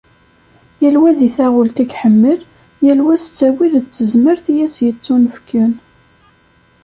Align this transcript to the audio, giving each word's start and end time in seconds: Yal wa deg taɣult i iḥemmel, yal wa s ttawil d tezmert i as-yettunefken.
Yal 0.81 0.95
wa 1.01 1.11
deg 1.19 1.31
taɣult 1.35 1.77
i 1.83 1.85
iḥemmel, 1.93 2.39
yal 2.85 2.99
wa 3.05 3.15
s 3.23 3.25
ttawil 3.25 3.73
d 3.83 3.85
tezmert 3.87 4.45
i 4.53 4.55
as-yettunefken. 4.65 5.71